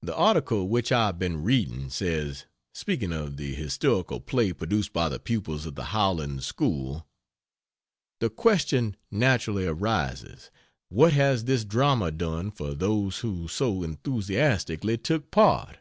The 0.00 0.14
article 0.16 0.66
which 0.66 0.90
I 0.90 1.08
have 1.08 1.18
been 1.18 1.42
reading, 1.42 1.90
says 1.90 2.46
speaking 2.72 3.12
of 3.12 3.36
the 3.36 3.54
historical 3.54 4.18
play 4.18 4.54
produced 4.54 4.94
by 4.94 5.10
the 5.10 5.18
pupils 5.18 5.66
of 5.66 5.74
the 5.74 5.84
Howland 5.92 6.42
School 6.42 7.06
"The 8.20 8.30
question 8.30 8.96
naturally 9.10 9.66
arises, 9.66 10.50
What 10.88 11.12
has 11.12 11.44
this 11.44 11.66
drama 11.66 12.10
done 12.12 12.50
for 12.50 12.72
those 12.72 13.18
who 13.18 13.46
so 13.46 13.82
enthusiastically 13.82 14.96
took 14.96 15.30
part? 15.30 15.80